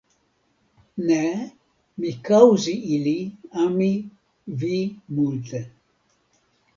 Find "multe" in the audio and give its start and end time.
5.19-5.61